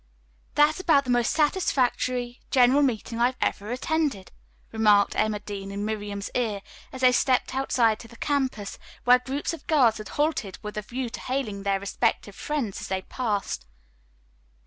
"That's 0.55 0.79
about 0.79 1.03
the 1.03 1.11
most 1.11 1.31
satisfactory 1.31 2.41
general 2.49 2.81
meeting 2.81 3.21
I 3.21 3.35
ever 3.39 3.69
attended," 3.71 4.31
remarked 4.71 5.15
Emma 5.15 5.39
Dean 5.41 5.69
in 5.69 5.85
Miriam's 5.85 6.31
ear 6.33 6.63
as 6.91 7.01
they 7.01 7.11
stepped 7.11 7.53
outside 7.53 7.99
to 7.99 8.07
the 8.07 8.15
campus, 8.15 8.79
where 9.03 9.19
groups 9.19 9.53
of 9.53 9.67
girls 9.67 9.99
had 9.99 10.09
halted 10.17 10.57
with 10.63 10.75
a 10.75 10.81
view 10.81 11.11
to 11.11 11.19
hailing 11.19 11.61
their 11.61 11.79
respective 11.79 12.33
friends 12.35 12.81
as 12.81 12.87
they 12.87 13.03
passed. 13.03 13.67